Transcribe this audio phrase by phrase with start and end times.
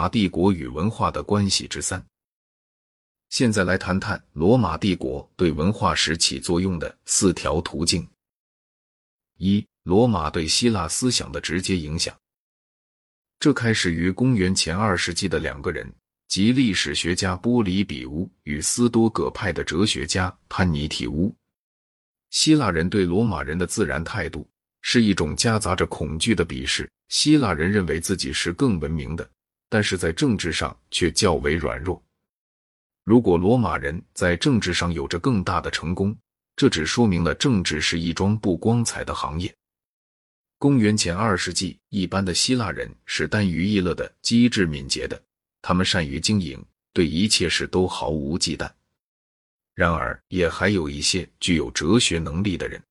[0.00, 2.02] 马帝国与文化的关系之三。
[3.28, 8.08] 现在来谈谈罗马帝国对文化史起作用的四条途径。
[9.36, 12.16] 一、罗马对希腊思想的直接影响。
[13.38, 15.92] 这开始于公元前二世纪的两个人，
[16.28, 21.30] 即历史学家波里比乌与斯多葛派的哲学家潘尼提乌。
[22.30, 24.48] 希腊人对罗马人的自然态度
[24.80, 26.90] 是一种夹杂着恐惧的鄙视。
[27.10, 29.30] 希腊人认为自己是更文明的，
[29.70, 32.02] 但是在政治上却较为软弱。
[33.04, 36.14] 如果罗马人在政治上有着更大的成功，
[36.54, 39.52] 这只说明了政治是一桩不光彩的行业。
[40.58, 45.20] 公元前二世纪，一般的希腊人是耽于逸乐的、机智敏捷的，
[45.62, 46.62] 他们善于经营，
[46.92, 48.70] 对一切事都毫无忌惮。
[49.74, 52.82] 然而，也还有一些具有哲学能力的人，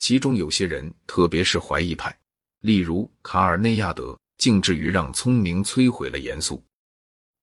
[0.00, 2.14] 其中有些人，特别是怀疑派，
[2.60, 6.62] 例如卡尔内亚德，竟至于让聪明摧毁了严肃；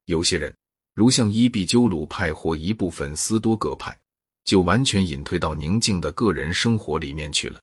[0.06, 0.56] 有些人。
[0.94, 3.98] 如像伊壁鸠鲁派或一部分斯多葛派，
[4.44, 7.60] 就完全隐退到宁静的个人生活里面去了。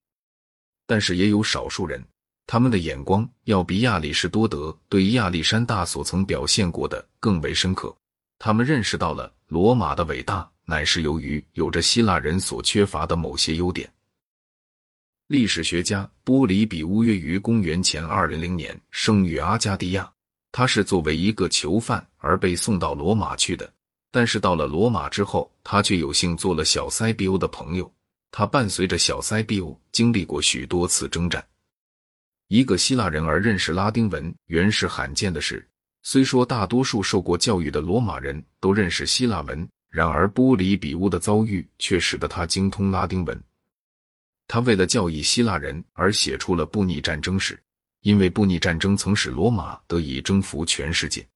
[0.89, 2.05] 但是也有少数人，
[2.49, 7.97] 他们的眼光要比亚里士多德对亚历山大所曾表现过的更为深刻。
[8.41, 13.89] 他们认识到了罗马的伟大，乃是由于有着希腊人所缺乏的某些优点。
[15.29, 20.11] 历史学家波里比乌约于公元前二零零年生于阿加迪亚。
[20.51, 23.71] 他是作为一个囚犯而被送到罗马去的，
[24.11, 27.93] 但是到了罗马之后，他却有幸做了小塞比欧的朋友。
[28.31, 31.47] 他伴随着小塞比欧经历过许多次征战。
[32.47, 35.63] 一个希腊人而认识拉丁文原是罕见的事。
[36.03, 43.39] 虽说大多数受过教育的罗马人都认识希腊文，然而波里比乌的遭遇却使得他精通拉丁文。
[44.49, 47.57] 他为了教育希腊人而写出了布匿战争史。
[48.03, 51.27] 因为布匿战争曾使罗马得以征服全世界。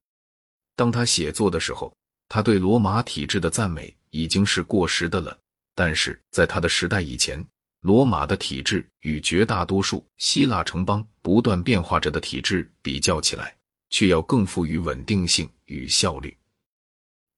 [0.77, 1.93] 当他写作的时候，
[2.29, 5.37] 他对罗马体制的赞美已经是过时的了。
[5.75, 7.45] 但是在他的时代以前，
[7.81, 13.55] 罗马的体制与绝大多数希腊城邦不断变化着的体制比较起来，
[13.91, 16.35] 却要更富于稳定性与效率。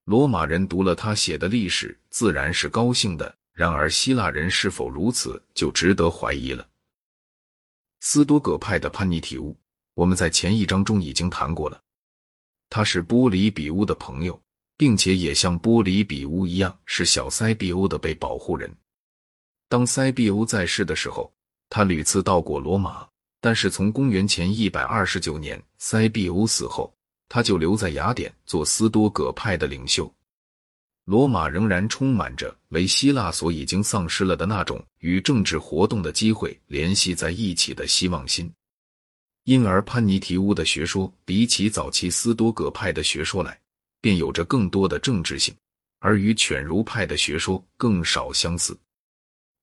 [0.05, 3.35] 罗马人读了他写的历史，自然是高兴的。
[3.55, 6.67] 然而，希腊人是否如此，就值得怀疑了。
[8.01, 9.55] 斯多葛派的潘尼提乌，
[9.93, 11.81] 我们在前一章中已经谈过了。
[12.69, 14.37] 他是波里比乌的朋友，
[14.75, 18.69] 并且也像波里比乌一样是小塞庇欧的被保护人。
[19.69, 21.33] 当塞庇欧在世的时候，
[21.69, 23.07] 他屡次到过罗马，
[23.39, 26.93] 但是从公元前一百二十九年塞庇欧死后，
[27.29, 30.13] 他就留在雅典做斯多葛派的领袖。
[31.05, 38.51] 罗马仍然充满着为希腊所已经丧失了的那种与政治活动的机会联系在一起的希望心，
[39.43, 43.55] 因而潘尼提乌的学说比起早期斯多葛派的学说来，
[44.01, 45.53] 便有着更多的政治性，
[45.99, 48.75] 而与犬儒派的学说更少相似。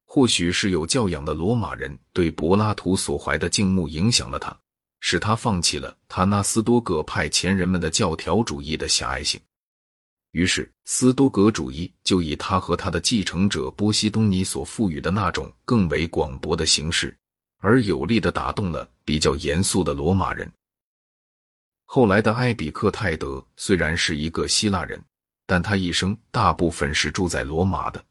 [0.05, 4.57] 或许是有教养的罗马人对柏拉图所怀的敬慕影响了他，
[5.01, 9.41] 使他放弃了他那斯多葛派前人们的教条主义的狭隘性。
[10.33, 17.17] 于是，斯多格主义就以他和他的继承者波西东尼所赋予的那种更为广博的形式，
[17.59, 20.51] 而有力的打动了比较严肃的罗马人。
[21.85, 25.03] 后来的埃比克泰德虽然是一个希腊人，
[25.47, 28.03] 但他一生大部分是住在罗马的。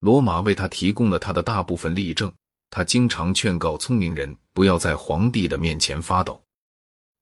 [0.00, 2.30] 罗马为他提供了他的大部分例证。
[2.68, 6.40] 他经常劝告聪明人不要在皇帝的面前发抖。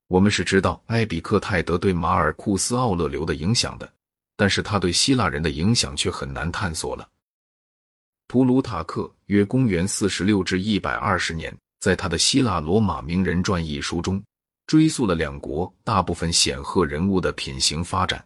[0.09, 3.91] 我们是知道埃比克泰德对马尔库斯·奥勒留的影响的。
[4.39, 7.09] 但是他对希腊人的影响却很难探索了。
[8.29, 14.23] 普鲁塔克约公元四十六至一百二十年，在他的《希腊罗马名人传》一书中，
[14.69, 18.25] 追溯了两国大部分显赫人物的品行发展。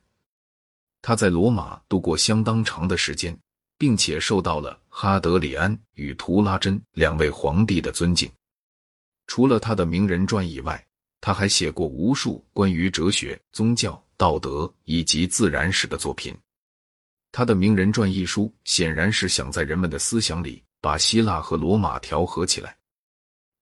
[1.00, 3.34] 他在罗马度过相当长的时间，
[3.78, 8.30] 并且受到了哈德里安与图拉真两位皇帝的尊敬。
[9.28, 10.84] 除了他的名人传以外，
[11.22, 13.98] 他还写过无数关于哲学、宗教。
[14.14, 16.32] 道德以及自然史的作品，
[17.32, 22.76] 他的《名人传》一书显然是想在人们的思想里把希腊和罗马调和起来。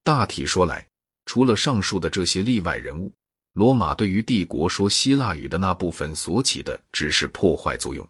[0.05, 0.87] 大体说来，
[1.25, 3.11] 除了上述的这些例外人物，
[3.55, 8.07] 罗马对于帝国说希腊语的那部分所起的只是破坏作用，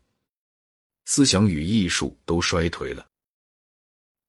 [1.05, 3.07] 思想与艺术都衰退了。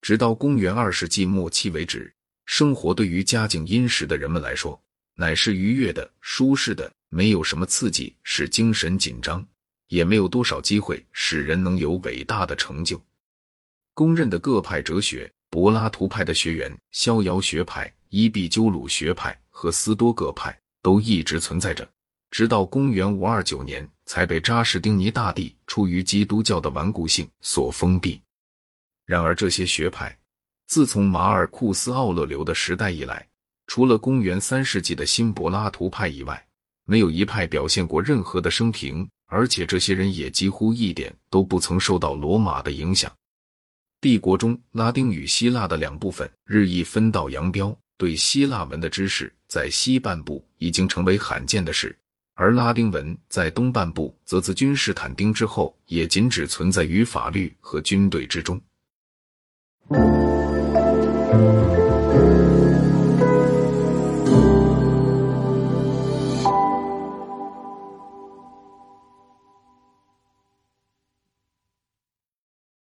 [0.02, 2.14] 直到公元二世纪末期为止，
[2.46, 4.80] 生活对于家境殷实的人们来说，
[5.16, 6.92] 乃是愉悦的、舒适的。
[7.14, 9.46] 没有什么刺激使精神紧张，
[9.90, 13.04] 也没有多少机会使人能有伟大的成就。
[13.94, 21.86] 公认的各派哲学，柏拉图派的学员、逍遥学派、伊壁鸠鲁学派和斯多葛派都一直存在着，
[22.30, 28.22] 直到公元五二九年才被扎什丁尼大帝出于基督教的顽固性所封闭。
[29.06, 30.18] 然而，这些学派
[30.66, 33.28] 自从马尔库斯·奥勒留的时代以来，
[33.74, 36.46] 除了公元三世纪的新柏拉图派以外，
[36.84, 43.10] 没有一派表现过任何的生平，而且这些人也几乎一点都不曾受到罗马的影响。
[44.02, 51.98] 帝国中拉丁与希腊的两部分日益分道扬镳，对希腊文的知识在西半部已经成为罕见的事，
[52.34, 58.62] 而拉丁文在东半部则自君士坦丁之后也仅只存在于法律和军队之中。